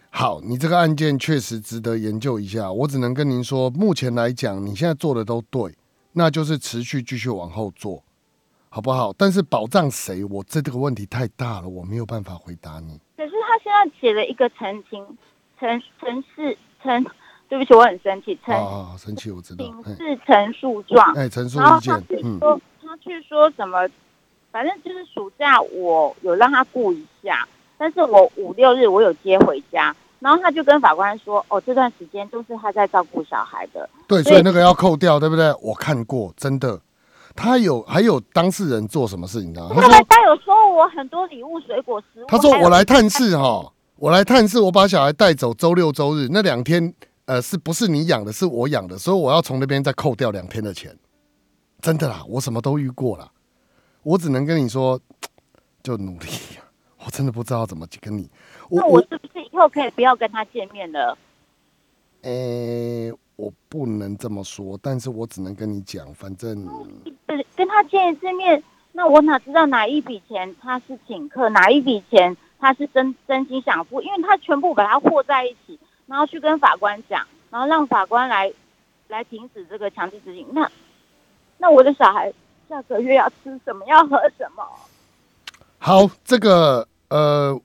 [0.09, 2.71] 好，你这个案件确实值得研究一下。
[2.71, 5.73] 我只能跟您说，目前来讲，你现在做的都对，
[6.13, 8.03] 那就是持续继续往后做。
[8.73, 9.13] 好不好？
[9.17, 10.23] 但是保障谁？
[10.23, 12.97] 我这这个问题太大了，我没有办法回答你。
[13.17, 15.05] 可是他现在写了一个澄清，
[15.59, 17.05] 陈陈氏陈，
[17.49, 18.37] 对不起，我很生气。
[18.45, 19.65] 陈啊，生气，我知道。
[19.65, 21.13] 请示陈述状。
[21.13, 21.93] 哎，陈述意见。
[22.23, 22.39] 嗯。
[22.83, 23.87] 他去说什么？
[24.51, 35.53] 反正就是暑假我有让他顾一下，但是我五六日我有接回家，然后他就跟法官说：“哦，这段时间都是他在照顾小孩的。”对，所以那个要扣掉，对不对？
[35.61, 36.81] 我看过，真的。
[37.33, 39.69] 他有还有当事人做什么事情呢？
[39.73, 42.27] 他说他有收我很多礼物、水果、食物。
[42.27, 46.91] 他说我来探视哈，我来探视，我把小孩带走，周六周日那两天，
[47.25, 48.33] 呃，是不是你养的？
[48.33, 50.97] 是我养的，所以我要从那边再扣掉两天的钱。
[51.81, 53.31] 真的啦，我什么都遇过了，
[54.01, 54.99] 我只能跟你说，
[55.83, 56.25] 就努力。
[57.05, 58.27] 我真的不知道怎么跟你。
[58.71, 61.15] 那我是不是以后可以不要跟他见面了？
[62.23, 63.13] 诶。
[63.35, 66.63] 我不能这么说，但是我只能跟你讲，反正
[67.55, 74.01] 跟他见一次面，那我哪知道哪一笔钱他是请客，哪一笔钱他是真真心想付？
[74.01, 78.53] 因为他全部把它和在一起，然后去跟法官讲，然后让法官来
[79.09, 80.47] 来停止这个强制执行。
[80.53, 80.71] 那
[81.57, 82.31] 那我的小孩
[82.69, 83.85] 下个月要吃什么？
[83.87, 84.63] 要喝什么？
[85.79, 87.59] 好，这个呃，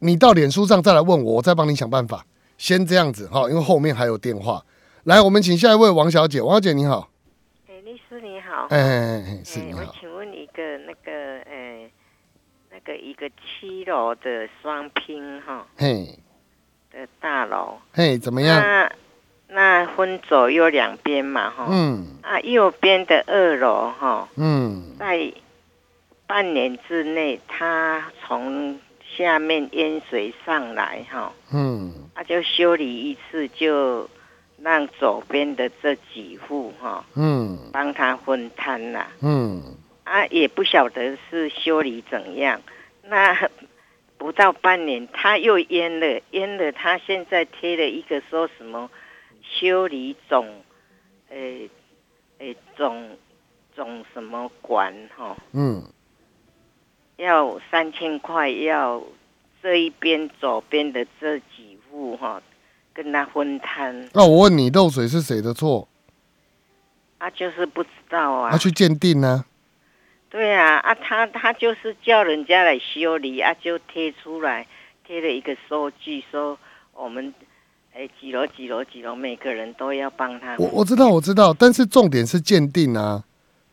[0.00, 2.26] 你到脸书上再来问我，我再帮你想办法。
[2.58, 4.62] 先这样子哈，因为后面还有电话。
[5.04, 6.42] 来，我们请下一位王小姐。
[6.42, 7.08] 王小姐你好，
[7.66, 9.80] 哎，律师你好，哎，是你好。
[9.80, 11.59] 我请问一个那个，哎，
[12.84, 16.18] 那个一个七楼的双拼哈嘿，
[16.90, 18.60] 的大楼，嘿，怎么样？
[18.60, 18.92] 那
[19.48, 22.06] 那分左右两边嘛哈，嗯。
[22.22, 25.32] 啊右边的二楼哈，嗯，在
[26.26, 28.78] 半年之内，它从
[29.16, 34.08] 下面淹水上来哈，嗯，啊就修理一次，就
[34.62, 39.08] 让左边的这几户哈嗯，帮他分摊啦。
[39.20, 39.60] 嗯，
[40.04, 42.60] 啊，也不晓得是修理怎样。
[43.04, 43.48] 那
[44.18, 46.70] 不到半年，他又淹了，淹了。
[46.72, 48.90] 他现在贴了一个说什么
[49.42, 50.62] 修理总，
[51.30, 51.36] 呃，
[52.38, 53.16] 呃总
[53.74, 55.82] 总什么管哈、嗯，
[57.16, 59.02] 要三千块，要
[59.62, 62.42] 这一边左边的这几户哈、
[62.92, 64.10] 跟他分摊。
[64.12, 65.88] 那我问你，漏水是谁的错？
[67.16, 68.50] 啊，就是不知道啊。
[68.50, 69.46] 他去鉴定呢？
[70.30, 74.66] 对啊，啊，他他就是叫人家来修理啊，就贴出来，
[75.04, 76.56] 贴了一个收据，说
[76.94, 77.34] 我们
[77.92, 80.56] 哎几楼几楼几楼，每个人都要帮他。
[80.58, 83.24] 我我知道我知道，但是重点是鉴定啊，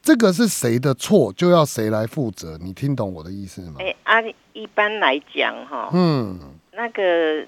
[0.02, 2.58] 这个是谁的错，就要谁来负责。
[2.60, 3.76] 你听懂我的意思吗？
[3.80, 4.20] 哎，啊、
[4.54, 6.40] 一般来讲哈，嗯
[6.72, 7.46] 那个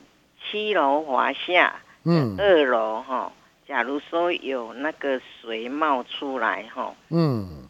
[0.52, 3.32] 七楼华夏，嗯二楼哈，
[3.67, 7.67] 假如说有那个水冒出来哈，嗯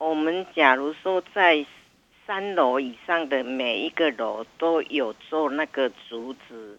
[0.00, 1.64] 我们假如说在
[2.26, 6.78] 三楼以上的每一个楼都有做那个竹子，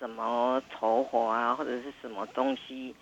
[0.00, 2.92] 什么头火啊，或者是什么东西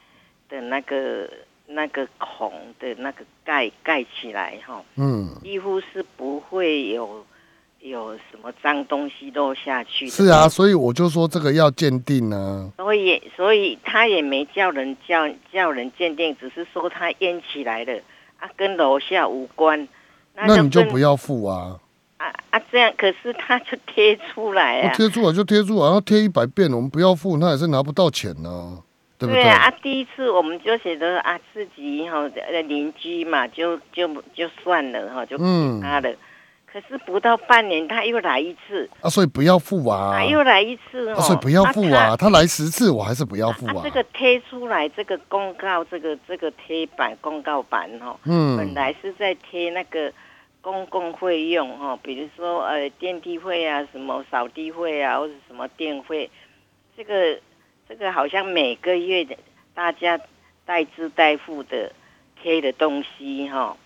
[0.50, 1.31] 的那个
[1.66, 7.24] 那个孔的那个盖盖起来哈，嗯，几乎是不会有
[7.81, 10.07] 有什么脏东西漏下去。
[10.09, 12.70] 是啊，，所以我就说这个要鉴定啊。
[12.77, 17.98] 所以所以他也没叫人叫叫人鉴定，只是说他淹起来了
[18.45, 19.89] 啊，跟楼下无关。
[20.35, 21.79] 那你就不要付啊，
[22.19, 28.79] 啊啊，这样可是他就贴出来我啊，贴出来就贴出来，然后贴一百遍，我们不要付，那也是拿不到钱呢、
[29.17, 29.43] 对不对？
[29.45, 36.11] 啊，啊第一次我们就觉得啊，自己哈呃邻居嘛，就就就算了哈，就给嗯他了。
[36.75, 43.81] 可是不到半年，他又来一次，啊，所以不要付啊，啊，又来一次哦，啊所以不要付啊，他来十次，我还是不要付啊。
[43.85, 50.13] 这个贴出来这个公告，这个这个贴板公告板哦，嗯，本嗯来是在贴那个
[50.61, 56.29] 公共费用哈，比如说呃电梯费啊，什么扫地费啊，或者什么电费，
[56.97, 57.39] 这个
[57.89, 59.37] 这个好像每个月的
[59.75, 60.19] 大家
[60.65, 61.93] 代支代付的
[62.43, 63.77] 贴的东西哈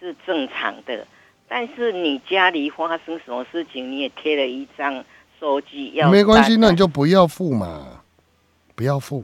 [0.00, 1.06] 是正常的，
[1.54, 5.04] 但是你家里发生什么事情，你也贴了一张
[5.38, 8.02] 收据要没关系，那你就不要付嘛，
[8.74, 9.22] 不要付。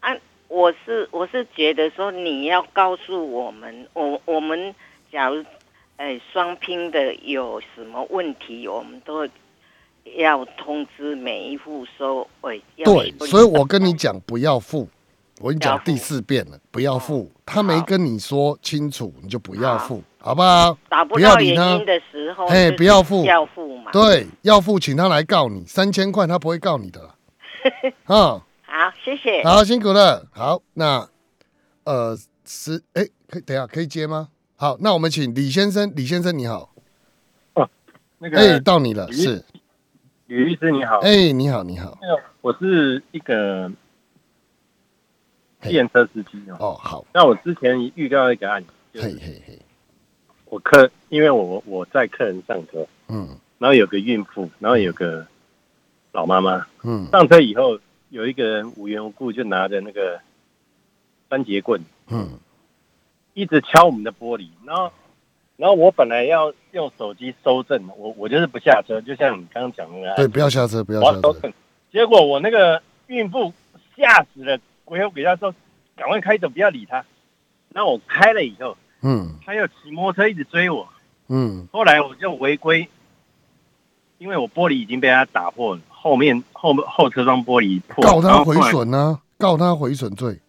[0.00, 0.14] 啊
[0.48, 4.74] 我是我是觉得说你要告诉我们，我我们
[5.10, 5.42] 假如
[5.96, 9.26] 哎双拼的有什么问题，我们都
[10.14, 14.86] 要通知每一户说，喂，要对，所以我跟你讲不要付，
[15.40, 17.32] 我跟你讲第四遍了，不要付。
[17.46, 20.74] 他没跟你说清楚，你就不要付，好不好？
[20.74, 23.92] 不找不到要理他原因的时候，嘿不要付要付嘛。
[23.92, 27.14] 对，要付，请他来告你，三千块他不会告你的啦。
[28.06, 29.44] 啊、好，谢谢。
[29.44, 30.26] 好，辛苦了。
[30.32, 31.08] 好，那
[31.84, 34.30] 呃十哎，可以等一下可以接吗？
[34.56, 36.72] 好，那我们请李先生，李先生你好，
[37.54, 37.70] 哦
[38.18, 39.44] 那个哎、到你了，是，
[40.26, 43.70] 吕律师你好，哎、你好，你好，那个我是一个
[45.60, 46.56] 嘿电车司机哦。
[46.58, 49.58] 哦，好，那我之前预告一个案子，就是嘿嘿嘿，
[50.46, 53.38] 我客，因为我我在客人上车，嗯。
[53.58, 55.26] 然后有个孕妇，然后有个
[56.12, 57.06] 老妈妈嗯。
[57.10, 57.78] 上车以后，
[58.10, 60.20] 有一个人无缘无故就拿着那个
[61.28, 62.38] 番茄棍嗯。
[63.34, 64.90] 一直敲我们的玻璃，然后
[65.56, 71.52] 然后我本来要用手机收证，我我就是不下车，就像你刚刚讲的那个对，不要下车，不要下车，
[71.92, 73.52] 结果我那个孕妇
[73.96, 75.54] 吓死了，鬼吼鬼叫说
[75.96, 77.04] 赶快开走，不要理他。
[77.74, 79.34] 然后我开了以后，嗯。
[79.44, 80.88] 他又骑摩托车一直追我，
[81.28, 81.66] 嗯。
[81.72, 82.88] 后来我就违规，
[84.18, 90.40] 因为我玻璃已经被他打破了，后面后后车窗玻璃破，告他毁损呢、告他毁损罪，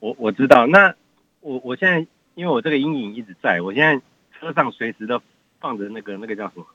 [0.00, 0.94] 我我知道，那
[1.40, 4.00] 我我现在因为我这个阴影一直在，我现在
[4.38, 5.20] 车上随时都
[5.60, 6.66] 放着那个那个叫什么，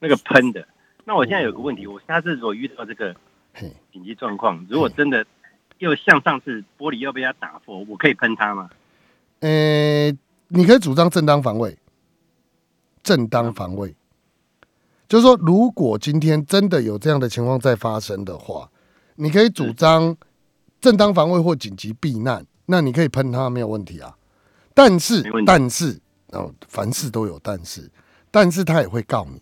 [0.00, 0.66] 那个喷的。
[1.04, 3.14] 那我现在有个问题，我下次如果遇到这个
[3.54, 5.24] 嘿，紧急状况，如果真的
[5.78, 8.68] 又像上次玻璃又被他打破，我可以喷他吗？
[9.46, 10.10] 呃，
[10.48, 11.78] 你可以主张正当防卫，
[13.04, 13.94] 正当防卫，
[15.06, 18.68] 就是说，如果今天真的有这样的情况在发生的话，
[19.14, 20.16] 你可以主张
[20.80, 24.12] 正当防卫或紧急避难，那你可以喷他没有问题啊。
[24.74, 25.96] 但是但是，
[26.32, 27.88] 哦，凡事都有但是，
[28.32, 29.40] 但是他也会告你。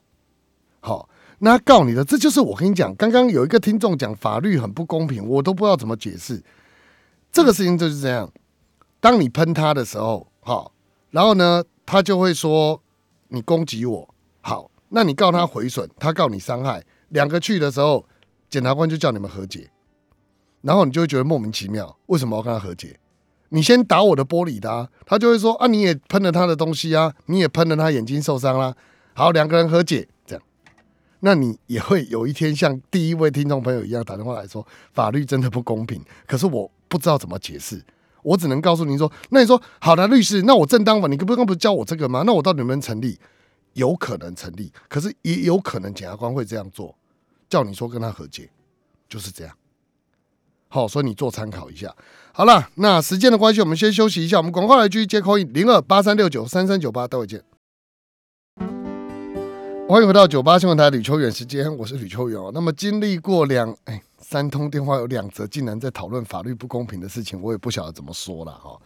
[0.81, 6.43] 好，那告你的，这就是我跟你讲，刚刚有一个听众讲法律很不公平，我都不知道怎么解释。
[7.33, 8.31] 这个事情就是这样，
[9.05, 10.73] 当你喷他的时候，好，
[11.11, 12.83] 然后呢，他就会说
[13.29, 18.07] 你攻击我，好，那你告他毁损，他告你伤害，两个去的时候，
[18.49, 19.71] 检察官就叫你们和解，
[20.63, 22.99] 然后你就会觉得莫名其妙，为什么要跟他和解？
[23.51, 28.75] 你先打我的玻璃的、他就会说啊，你也喷了他的东西啊，你也喷了他眼睛受伤啦。
[29.13, 30.43] 好，两个人和解，这样，
[31.21, 37.85] 那你也会有一天像第一位听众朋友一样打电话来说，法律真的不公平，可是我不知道怎么解释，
[38.25, 42.25] 我只能告诉您说，那你说好的律师，那我正当法，你刚刚不是教我这个吗？
[42.27, 43.17] 那我到底能不能成立？
[43.75, 46.97] 有可能成立，可是也有可能检察官会这样做，
[47.49, 48.49] 叫你说跟他和解，
[49.09, 49.53] 就是这样。
[50.69, 51.93] 好，所以你做参考一下。
[52.33, 54.37] 好了，那时间的关系，我们先休息一下。
[54.39, 57.43] 我们广告来继续接口音零二八三六九三三九八，待会见。
[59.89, 62.51] 欢迎回到九八新闻台吕秋远时间，我是吕秋远哦。
[62.55, 68.81] 那么经历过两哎三通电话，有两则竟然在讨论法律不公平的事情，我也不晓得怎么说了哈。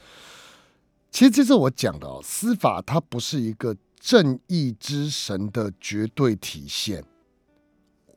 [1.12, 7.04] 其实这是我讲的哦，司法它不是一个正义之神的绝对体现。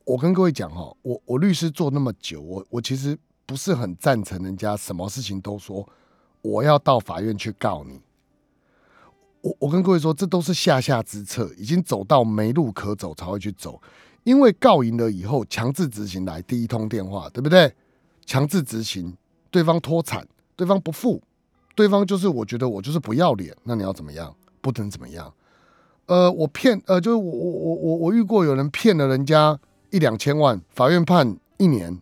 [0.03, 3.17] 我跟各位讲哈，我我律师做那么久，我我其实。
[3.43, 5.85] 不是很赞成人家什么事情都说
[6.41, 7.99] 我要到法院去告你。
[9.41, 13.81] 我我跟各位说，这都是下下之策，已经走到没路可走才会去走。
[14.23, 17.73] 因为告赢了以后，强制执行来第一通电话，对不对？
[18.25, 19.15] 强制执行，
[19.49, 21.21] 对方脱产，对方不付，
[21.75, 24.33] 对方就是我觉得我就是不要脸，那你要怎么样？
[24.61, 25.33] 不能怎么样？
[26.05, 29.59] 呃，我骗，呃，就是我我我我我遇过有人骗了人家
[29.89, 31.99] 一两千万，法院判一年。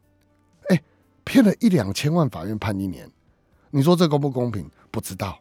[0.68, 0.82] 哎
[1.24, 3.10] 骗了一两千万，法院判一年，
[3.70, 4.70] 你说这公不公平？
[4.92, 5.40] 不知道。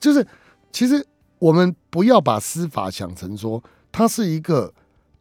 [0.00, 0.26] 就是
[0.70, 1.06] 其实
[1.38, 4.72] 我们不要把司法想成说它是一个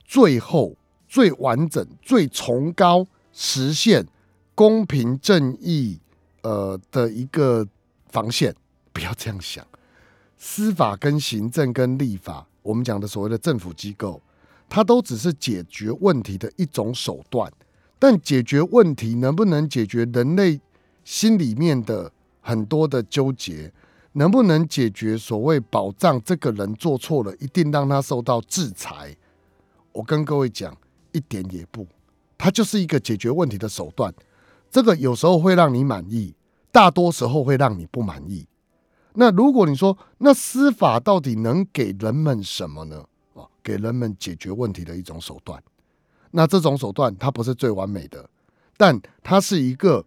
[0.08, 0.76] 最后
[1.08, 4.08] 最完整、最崇高实现
[4.56, 6.00] 公平正义
[6.42, 7.68] 呃的一个
[8.10, 8.56] 防线，
[8.92, 9.64] 不要这样想。
[10.38, 14.22] 司法跟行政跟立法，我们讲的所谓的政府机构，
[14.70, 17.52] 它都只是解决问题的一种手段。
[18.00, 20.62] 但解决问题能不能解决人类
[21.04, 23.72] 心里面的很多的纠结？
[24.14, 29.16] 能不能解决所谓保障这个人做错了一定让他受到制裁？
[29.98, 30.78] 我跟各位讲，
[31.12, 31.88] 一点也不，
[32.38, 34.14] 它就是一个解决问题的手段。
[34.70, 36.36] 这个有时候会让你满意，
[36.72, 38.46] 大多时候会让你不满意。
[39.14, 43.04] 那如果你说，那司法到底能给人们什么呢？
[43.34, 45.60] 啊，给人们解决问题的一种手段。
[46.30, 48.30] 那这种手段它不是最完美的，
[48.78, 50.06] 但它是一个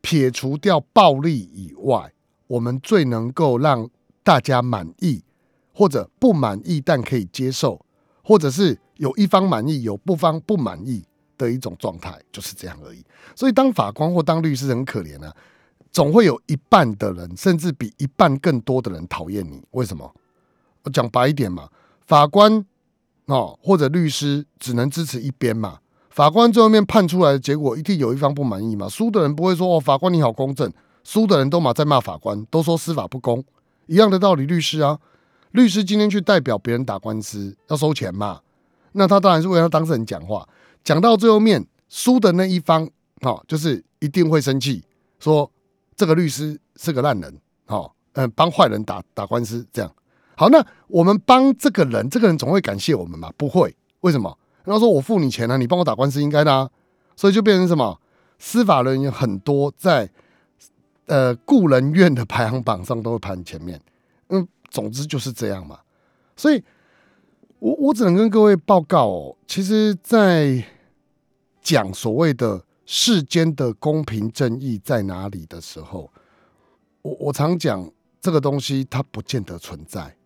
[0.00, 2.10] 撇除掉暴力以外，
[2.46, 3.86] 我们最能够让
[4.22, 5.22] 大家满意
[5.74, 7.84] 或者不满意但可以接受，
[8.22, 11.02] 或者是有一方满意有不方不满意
[11.38, 13.02] 的一种状态，就是这样而已。
[13.34, 15.34] 所以当法官或当律师很可怜啊，
[15.90, 19.62] 总会有一半的人，甚至比一半更多的人讨厌你。
[19.70, 20.14] 为什么？
[20.82, 21.68] 我讲白一点嘛，
[22.06, 22.64] 法官。
[23.26, 25.78] 哦，或者律师只能支持一边嘛？
[26.10, 28.88] 法官最后面判出来的结果，一定有一方不满意嘛？
[28.88, 30.68] 输的人不会说哦，法官你好公正，
[31.04, 33.44] 输的人都嘛在骂法官，都说司法不公，
[33.86, 34.46] 一样的道理。
[34.46, 34.98] 律师啊，
[35.52, 38.40] 律师今天去代表别人打官司要收钱嘛？
[38.92, 40.48] 那他当然是为他当事人讲话，
[40.82, 42.88] 讲到最后面输的那一方，
[43.22, 44.82] 哦，就是一定会生气，
[45.18, 45.50] 说
[45.96, 49.92] 这个律师是个烂人，好，嗯，帮坏人打打官司这样。
[50.36, 53.30] 好，那我们帮这个人，这个人总会感谢我们嘛？
[53.36, 54.36] 不会，为什么？
[54.64, 56.70] 他说我付你钱了，你帮我打官司应该的啊，
[57.16, 58.00] 所以就变成什么？
[58.38, 60.08] 司法人员很多在
[61.06, 63.78] 呃雇人院的排行榜上都会排前面。
[64.28, 65.78] 嗯，总之就是这样嘛。
[66.36, 66.62] 所以，
[67.60, 70.64] 我我只能跟各位报告哦，其实，在
[71.60, 76.10] 讲所谓的世间的公平正义在哪里的时候，
[77.02, 80.16] 我我常讲这个东西它不见得存在。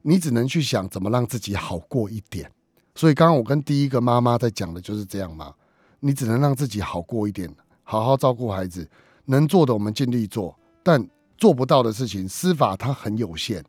[0.00, 2.50] 你只能去想怎么让自己好过一点，
[2.94, 5.54] 所以刚刚我跟第一个妈妈在讲的就是这样嘛。
[6.00, 8.88] 你只能让自己好过一点，好好照顾孩子，
[9.26, 13.62] 能做的我们尽力做，但做不到的事情，司法它很有限。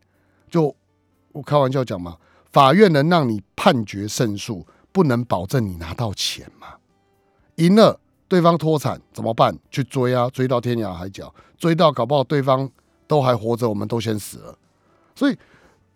[0.50, 0.74] 就
[1.34, 2.16] 我开玩笑讲嘛，
[2.52, 6.76] 法院能让你判决胜诉，不能保证你拿到钱嘛。
[7.56, 9.58] 赢了，对方脱产怎么办？
[9.70, 12.70] 去追啊，追到天涯海角，追到搞不好对方
[13.08, 14.58] 都还活着，我们都先死了。
[15.16, 15.38] 所以。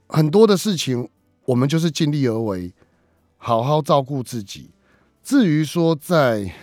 [0.10, 1.10] 很多的事情，
[1.44, 2.72] 我们就是尽力而为，
[3.38, 4.70] 好好照顾自己。
[5.24, 6.54] 至于说在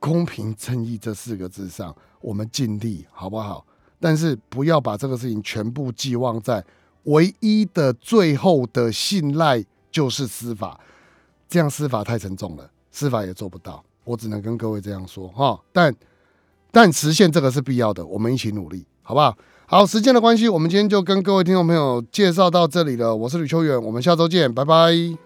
[0.00, 3.64] 公平正义这四个字上，我们尽力好不好？
[4.00, 6.64] 但是不要把这个事情全部寄望在
[7.04, 10.78] 唯一的最后的信赖就是司法，
[11.48, 13.82] 这样司法太沉重了，司法也做不到。
[14.04, 15.94] 我只能跟各位这样说哈，但
[16.70, 19.36] 但实现这个是必要的，我们一起努力，好不好？
[19.66, 23.14] 好，时间的关系，我们今天就跟各位听众朋友介绍到这里了。
[23.14, 25.20] 我是吕秋远，我们下周见，拜拜。